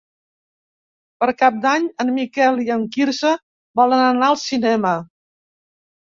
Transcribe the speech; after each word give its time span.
Per 1.23 1.27
Cap 1.41 1.57
d'Any 1.65 1.83
en 2.03 2.07
Miquel 2.15 2.57
i 2.63 2.65
en 2.75 2.85
Quirze 2.95 3.33
volen 3.81 4.01
anar 4.05 4.31
al 4.31 4.39
cinema. 4.45 4.95